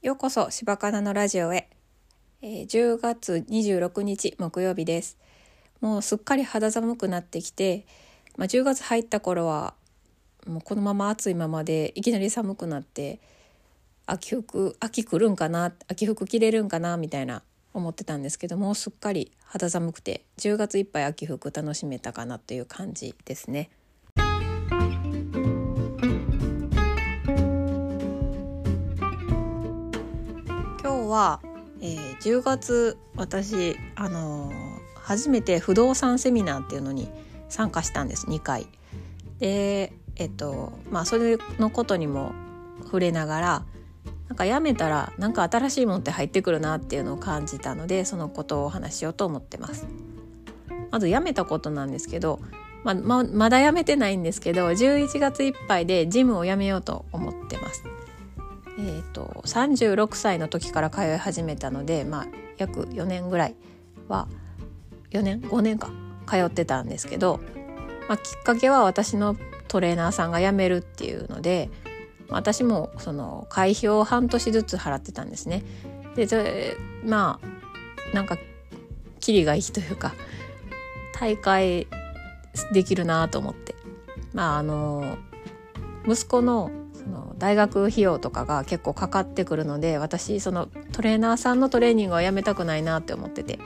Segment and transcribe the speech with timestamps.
[0.00, 1.68] ようこそ柴かのラジオへ、
[2.40, 5.18] えー、10月26日木曜日です
[5.80, 7.84] もうすっかり肌寒くなってきて、
[8.36, 9.74] まあ、10月入った頃は
[10.46, 13.18] もうこのまま暑いままでいきなり寒くなって
[14.06, 17.42] 秋服秋来るんかな秋服着れるんかなみたいな
[17.74, 23.68] 思ってたんですけどもすっかり肌寒くて10月いっぱい秋服楽しめたかなという感じですね。
[31.08, 31.40] は、
[31.80, 34.54] えー、10月私あのー、
[34.96, 37.08] 初めて不動産セミナーっていうのに
[37.48, 38.66] 参加したんです2回。
[39.38, 42.32] でえっとまあそれのことにも
[42.84, 43.64] 触れながら
[44.28, 49.86] なんか辞めたらなんか新しいものって入ってくるなっていうのを感じたのでそのことをお話ししようと思ってます。
[50.90, 52.40] まず辞めたことなんですけど、
[52.82, 57.84] まままだ辞めてないんですけど11月いっぱいでジムを辞めようと思ってます。
[58.78, 62.26] えーと、36歳の時から通い始めたので、まあ、
[62.58, 63.56] 約4年ぐらい
[64.08, 64.28] は
[65.10, 65.90] 4年？5年か。
[66.28, 67.40] 通ってたんですけど、
[68.06, 69.34] まあ、きっかけは私の
[69.66, 71.70] トレーナーさんが辞めるっていうので
[72.28, 75.64] 私もその会費を半年ずつ払ってたんですね。
[76.14, 77.40] でま
[78.12, 78.36] あなんか
[79.20, 80.12] キリがいいというか
[81.14, 81.86] 大会
[82.72, 83.74] できるなと思って。
[84.34, 85.16] まああの
[86.06, 86.70] 息子の
[87.38, 93.58] 大学費用とかが結構かかってくるので私そのトレーナーさんのトレーニングはやめたくないなって思ってて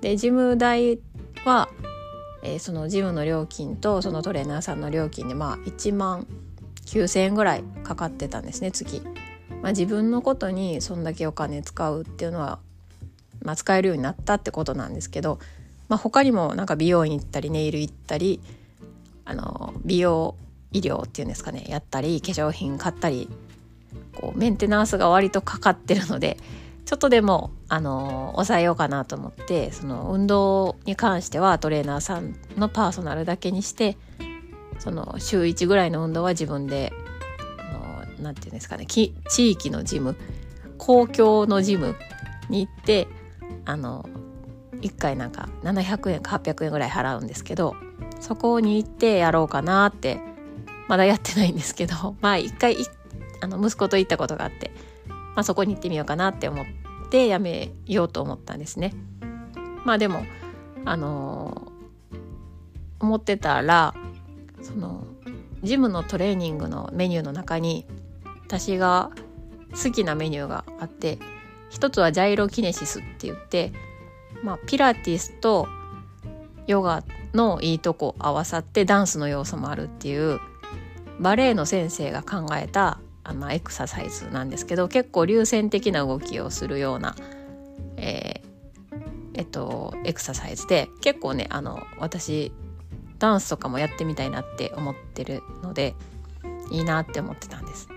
[0.00, 0.98] でジム代
[1.44, 1.68] は、
[2.42, 6.26] えー、そのジムの料金とそのトレーナーさんの料金でまあ1万
[6.86, 9.02] 9,000円ぐらいかかってたんですね月。
[9.62, 12.58] まあ、自分のことにそんだけお金使うっていうのは、
[13.40, 15.38] まあ、使えるようになったってことなんですけど、
[15.88, 18.40] まあ、他にもなんか美容院行ったりネイル行ったり
[19.24, 20.34] あの美容
[20.74, 23.30] 医療っていうんですかねやったり化粧品買ったり
[24.14, 26.36] こうメンテナンスが割とかかってるので
[26.84, 33.96] ちょっとでも、あのー、抑えようかなと思ってその運動に関してはトレーナーさんのパーソナルだけにして
[34.78, 36.92] その週1ぐらいの運動は自分で
[38.24, 40.16] 何て言うんですかね地域のジム
[40.78, 41.94] 公共のジム
[42.48, 43.06] に行って
[43.64, 44.08] あの
[44.80, 47.76] 1回なんか700円か800円ぐらい払うんですけど
[48.20, 50.20] そこに行ってやろうかなって
[50.88, 52.76] まだやってないんですけど まあ一回
[53.40, 54.70] あの息子と行ったことがあって、
[55.08, 56.66] まあ、そこに行ってみようかなって思っ
[57.10, 58.94] てやめようと思ったんですね。
[59.84, 60.24] まあでも
[60.84, 63.94] あのー、思ってたら
[64.62, 65.06] その
[65.62, 67.86] ジムのトレーニングのメニューの中に
[68.46, 69.10] 私が
[69.72, 71.18] 好きなメニューがあって
[71.70, 73.72] 一つはジャイロキネシスって言って、
[74.42, 75.66] まあ、ピラティスと
[76.66, 77.02] ヨガ
[77.34, 80.38] のいいとこ合わさってダンスの要素もあるっていう
[81.20, 87.16] バレエの先生が考えたあのエクササイズなんですけど結構流線的な動きをするような、
[87.96, 89.00] えー、
[89.34, 92.52] えっとエクササイズで結構ねあの私
[93.18, 95.94] ダンスとかもやってみたいなって思ってるので
[96.70, 97.88] いいなって思ってたんです。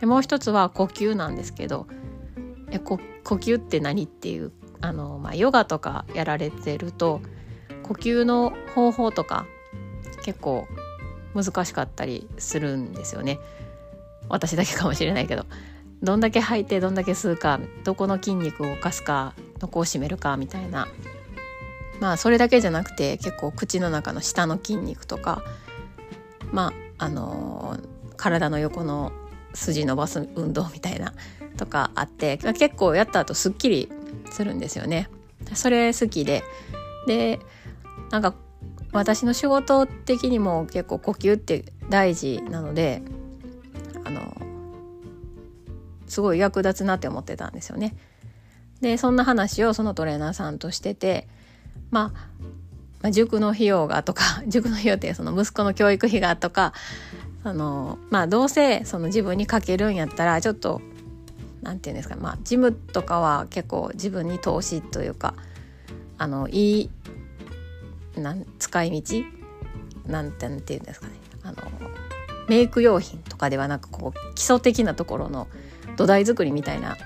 [0.00, 1.86] でもう一つは呼吸なんですけど
[2.70, 7.20] え呼吸って何っていうあの、まあ、ヨガとかやられてると
[7.82, 9.46] 呼吸の方法とか
[10.22, 10.66] 結構
[11.36, 13.38] 難しかったりするんですよね。
[14.28, 15.44] 私だけかもしれないけど。
[16.02, 20.88] どんだけ吐いてどんだけ吸うかどこの筋肉を動かすかどこを締めるかみたいな。
[22.00, 25.42] まあそれだけじゃなくて結構口の中の下の筋肉とか
[26.52, 29.12] まああのー、体の横の
[29.54, 31.14] 筋伸ばす運動みたいな
[31.56, 33.90] とかあって結構やった後すっきり
[34.30, 35.08] するんですよね。
[35.54, 36.42] それ好きで。
[37.06, 37.40] で
[38.10, 38.34] なんか
[38.92, 43.02] 私の仕事的にも結構呼吸って大事なので
[44.04, 44.34] あの
[46.06, 47.96] すごい役立つなって思ってたんですよね。
[48.80, 51.26] でそんな話をそのトレーナーさんとしてて、
[51.90, 52.18] まあ、
[53.02, 56.72] まあ、塾の費用がとか 塾の費用ってその息子の教育費がとか
[57.42, 60.80] あのまあどうせその自分にかけるんやったらちょっと
[61.62, 65.34] 何て言うんですかまあジムとかは結構自分に投資というか
[66.18, 66.90] あのいい
[68.16, 69.24] なん使い道
[70.06, 71.14] なんてなんて言うんですかね。
[71.42, 71.56] あの
[72.48, 75.48] メイク用品とかではなくこう基礎的なところの
[75.96, 76.96] 土台作りみたいな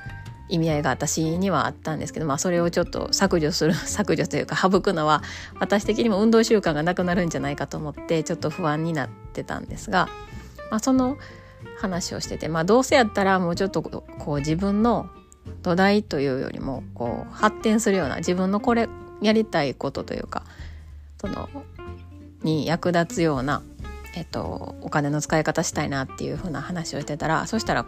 [0.48, 5.22] 意味合いが私にはあったんですけど、まあ、それをちょっと削除する 削除というか省くのは
[5.58, 10.08] 私的にも運動習慣がなくなるんじゃないかと思ってちょっと不安になってたんですが、
[10.70, 11.16] まあ、その
[11.78, 14.04] 話をしてて、まあ、どうせやったらもうちょっとこ
[14.34, 15.08] う自分の
[15.62, 18.88] 土台というよりもこう発展するような自分のこれ
[19.22, 20.44] やりたいことというか
[21.20, 21.50] その
[22.42, 23.62] に役立つような、
[24.16, 27.84] えっと、お金の使い方したいなっていうふうな話をしてたらそしたら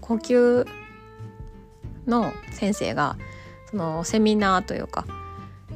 [0.00, 0.66] 呼吸
[2.08, 3.16] の先生が
[3.70, 5.06] そのセミナーというか、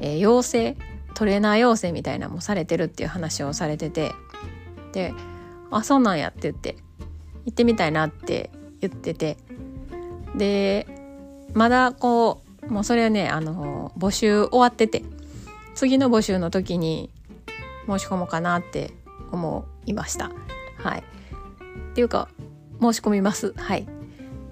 [0.01, 0.75] えー、養成
[1.13, 4.11] トレーナー養成みたいなのもされてるっていう話をされてて
[4.91, 5.13] で
[5.71, 6.75] 「あそうなんや」って言って
[7.45, 8.51] 行ってみたいなって
[8.81, 9.37] 言ってて
[10.35, 10.85] で
[11.53, 15.03] まだこうもうそれはねあの募集終わってて
[15.77, 17.11] 次の募集の時に
[17.85, 18.95] 申し込もうかなって
[19.31, 20.31] 思いました。
[20.77, 21.03] はい、
[21.91, 22.29] っていうか
[22.81, 23.53] 申し込みます。
[23.53, 23.87] はい、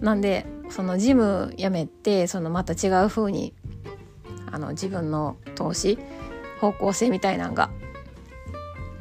[0.01, 3.56] なんでそのジム辞めてそのまた違う風に
[4.51, 5.98] あの自分の投資
[6.62, 7.72] 方向性みたいなんが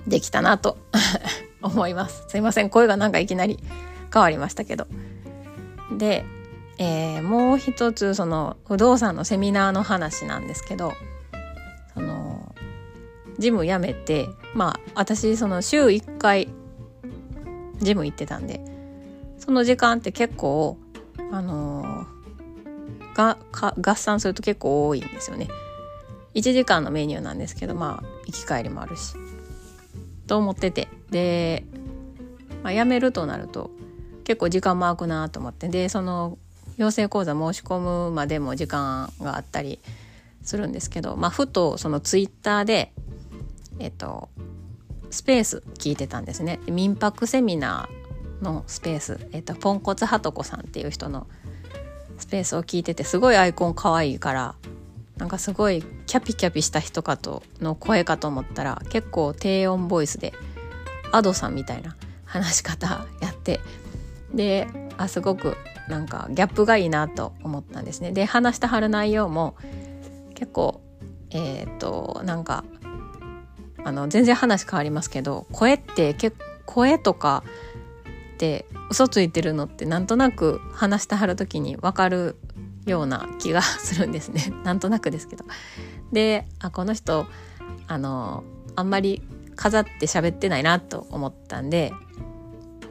[0.07, 0.79] できたなと
[1.61, 2.25] 思います。
[2.29, 3.63] すいません声がなんかいきなり
[4.11, 4.87] 変わりましたけど。
[5.99, 6.25] で、
[6.79, 10.95] えー、もう一つその不動産のセミナーの話なんですけど
[13.39, 16.49] ジム辞めてまあ私その週1回
[17.79, 18.61] ジム行ってたんで
[19.39, 20.79] その時間って結構
[21.33, 23.39] あのー、が
[23.81, 25.49] 合算すると結構多いんですよね。
[26.35, 29.15] 1時間のメニューなんですけどまあ行き帰りもあるし。
[30.27, 31.65] と思っててで、
[32.63, 33.71] まあ、辞めるとなると
[34.25, 36.39] 結構時間も空くなと思ってでその
[36.77, 39.81] 養成講座申し込むまでも時間があったり
[40.43, 42.93] するんですけど、まあ、ふとそのツイッターで
[43.79, 44.29] えっと
[45.11, 51.27] スペース聞いてたんですね民泊セミナーのスペース、えっと、ポンコツハトコさんっていう人の
[52.19, 54.55] スペースを聞いててすごいアイコン可愛いから
[55.17, 60.33] なんかすごいキャピキャピした人かとの声かと思ったら結構低音ボイスで
[61.13, 63.61] アドさんみたいな話し方やって
[64.33, 64.67] で
[64.97, 65.57] あすごく
[65.89, 68.11] なんかギャップがいいなと思ったんですね。
[68.11, 69.55] で話してはる内容も
[70.35, 70.81] 結構
[71.31, 72.65] えっ、となんか
[73.85, 76.37] あの全然話変わりますけど声って結
[76.67, 77.45] 声とか
[78.35, 82.37] って嘘ついてるのってなんとなく話してはる時に分かる
[82.87, 85.45] ような気がするんですね なんとなくですけど。
[86.13, 87.27] であこの人
[87.87, 88.45] あの
[88.77, 89.23] あんまり
[89.57, 91.93] 飾って喋ってないなと思ったんで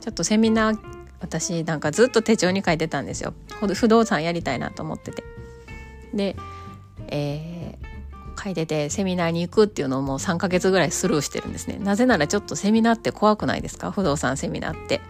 [0.01, 0.80] ちょっとセミナー
[1.19, 3.34] 私なんかずっと手帳に書いてたんですよ
[3.75, 5.24] 不動産やりたいなと思ってて。
[6.13, 6.36] で、
[7.07, 7.93] えー、
[8.44, 11.78] 書いててセミナーに行くっていうのをもう3ヶ月ぐらいスルーしてるんですね。
[11.80, 13.92] なぜならちょっとセミナーって怖くないですか？
[13.92, 15.01] 不動産セミナーって。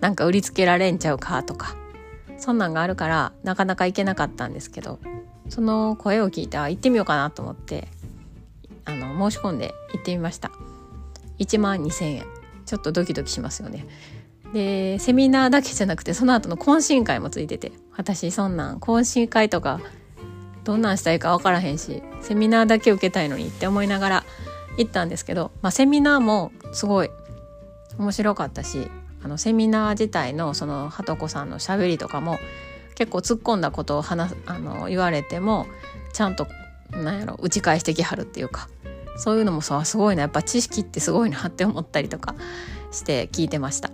[0.00, 1.76] なんか売りつけられんちゃうかとか。
[2.38, 4.98] そんなんがあるからなかなか行けなかったんですけど。
[5.48, 7.88] その声を聞いて行ってみようかなと思って
[8.84, 10.52] あの申し込んで行ってみました。
[11.38, 12.24] 1万2,000円。
[12.66, 13.84] ちょっとドキドキしますよね。
[14.54, 17.72] でセミナーだけじゃなくてその後の懇親会もついてて。
[17.96, 19.80] 私そんなん懇親会とか
[20.70, 24.24] どんなんしたいか分からへんしセミナーだけ受けたいのにって思いながら
[24.78, 27.10] 行ったんですけど、まあ、セミナーもすごい
[27.98, 28.88] 面白かったし
[29.20, 32.38] あのセミナー自体のそのはとこさんのしゃべりとかも
[32.94, 35.66] 結構突っ込んだことを話あの言われても
[36.12, 36.46] ちゃんと
[36.92, 38.68] なんやろ打ち返してきはるっていうか
[39.16, 42.36] そういうのもさすごいなやっぱ知識ってすごいなって思ったりとか
[42.92, 43.90] して聞いてました。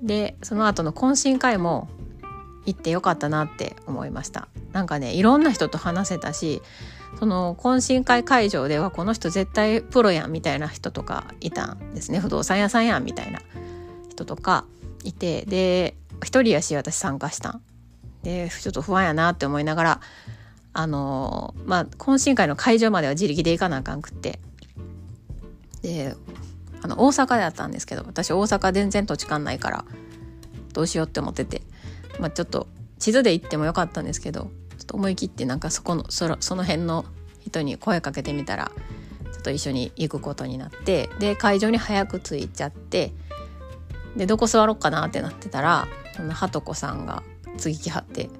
[0.00, 1.90] でその後の懇親会も
[2.66, 4.48] 行ってよかったなって思いました。
[4.72, 6.60] なんかねいろんな人と話せたし
[7.18, 12.18] その懇親会会場ではこの人絶対プロやんみたいな人とかいたんですね。
[12.18, 13.40] 不動産屋さんやんみたいな
[14.10, 14.64] 人とか
[15.04, 17.62] いてで一人やし私参加したん。
[18.22, 20.00] でちょっと不安やなって思いながら
[20.72, 24.40] あのまあ懇親会の会場までは自力で行かなあかんくって。
[25.82, 26.16] で
[26.82, 29.84] あの大阪だったんですけど私大阪全然土地勘ないから
[30.72, 31.62] どうしようって思ってて、
[32.18, 32.66] まあ、ちょっと
[32.98, 34.48] 地図で行ってもよかったんですけどちょ
[34.82, 37.04] っと思い切ってなんかそこのそその辺の
[37.40, 38.70] 人に声かけてみたら
[39.32, 43.12] ちょっと一緒に行くことになってで会場に早く着いちゃって
[44.16, 47.22] でどこ座ろうかなってなってたらそのはとこさんが
[47.58, 48.30] 次来はって、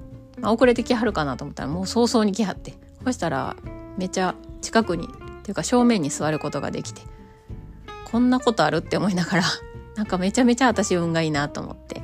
[0.40, 3.56] まあ、遅れて来はるかなと思ったらもう早々に来はってそしたら
[3.98, 5.08] めっちゃ近くにっ
[5.42, 7.02] ていうか正面に座ることができて
[8.10, 9.44] こんなことあるって思いながら
[9.96, 11.95] なんかめちゃめちゃ私運がいいなと思って。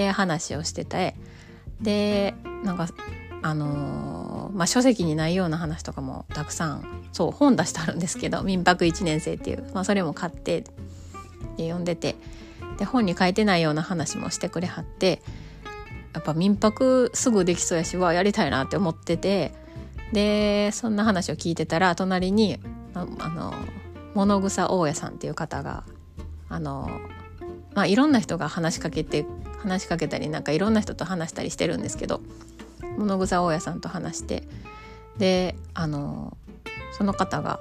[0.00, 1.14] で話をしてて
[1.82, 2.88] でなんか
[3.42, 12.16] あのー、まあ書籍にないような話とかもたくさんそう本出してあるんですけど民泊1年生っていう、まあ、それも買ってで読んでて
[12.78, 15.20] で本に書いてないような話もしてくれはって
[16.14, 19.52] やっぱ民泊すぐできそうやしはやりたいなって思ってて
[20.14, 22.58] でそんな話を聞いてたら隣に
[22.94, 23.52] あの
[24.14, 25.84] 物草大家さんっていう方が
[26.48, 26.88] あの
[27.74, 29.26] まあいろんな人が話しかけて
[29.62, 32.20] 話しかけたりなんかいろんな人と話したりしてるんですけど
[32.98, 34.44] 物草大家さんと話して
[35.18, 36.36] であの
[36.92, 37.60] その方が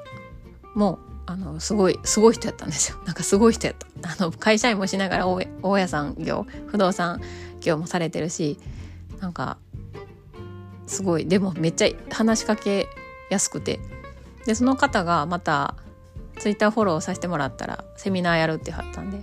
[0.75, 2.97] もうあのすごいすごい人やったんですよ。
[3.05, 4.09] なんかすごい人やった。
[4.09, 7.21] あの会社員もしながら大家さん業不動産
[7.61, 8.57] 業もされてるし
[9.19, 9.57] なんか
[10.87, 11.27] すごい。
[11.27, 12.87] でもめっちゃ話しかけ
[13.29, 13.79] やすくて。
[14.45, 15.75] でその方がまた
[16.39, 19.21] ツイッターフォローさせてもらったらセミナーやるってはったんで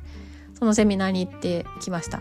[0.59, 2.21] そのセミナーに行ってきました。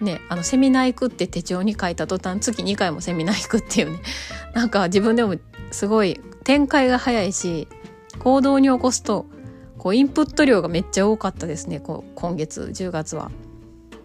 [0.00, 4.00] ね、あのセミナー行くって手帳に書いた途端月2回もセミナー行くっていうね
[4.52, 5.36] なんか自分でも
[5.70, 7.66] すごい展開が早いし
[8.18, 9.26] 行動に起こすと
[9.78, 13.30] こうインプット量がめっちゃ多かったですねこう今月10月は。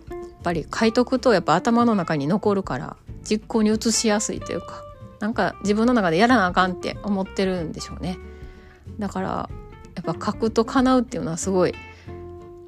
[0.10, 4.84] やっぱり書いとくとやっぱ頭の中に残るから実行に移しやすいというか
[5.20, 8.18] なんか自分の中でやらなあかんって思ってるんでしょうね。
[8.98, 9.50] だから
[9.96, 11.76] やっぱ書くと叶うっていうのはすごい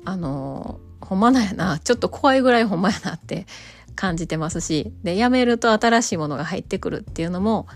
[0.05, 3.45] あのほんまなんやなちょっと怖いぐらいほんまやなって
[3.95, 7.67] 感じてますしでやめると新しいものが入ってくるっていうのも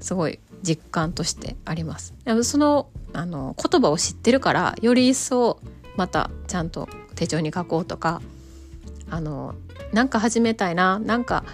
[0.00, 2.14] すごい実感としてあります。
[2.42, 5.60] そのあの言葉を知ってるからより一層
[5.96, 8.22] またちゃんと手帳に書こうとか
[9.10, 9.54] あの
[9.92, 11.44] なんか始めたいななんか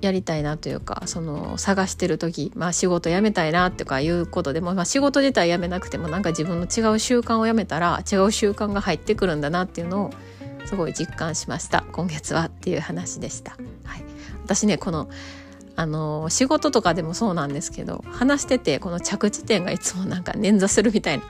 [0.00, 10.10] やりたいなというかその探してる時、まあ、仕事辞めたいなとかいうことでも、まあ、仕事自体辞めなくてもなんか自分の違う習慣をやめたら違う習慣が入ってくるんだなっていうのを
[10.66, 13.56] すごい実感しました今月はっていう話でした。
[13.84, 14.04] はい、
[14.44, 15.08] 私ねこの
[15.76, 21.24] あの仕事とかでもそうなんですけど話しててこの着地点がいつもなんか捻挫するみたいな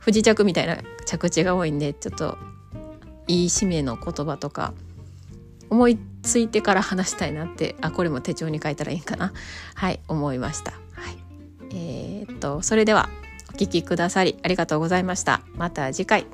[0.00, 2.36] 不時着みたいな着地が多いんでちょっと
[3.26, 4.74] いい締めの言葉とか
[5.70, 9.32] 思いついてから話したいなってあこれも手帳に書いたらいいかな
[9.74, 10.72] はい思いました。
[10.72, 11.18] はい、
[11.70, 13.08] えー、っとそれでは
[13.50, 15.42] お聴きくださりありがとうございました。
[15.54, 16.26] また次回。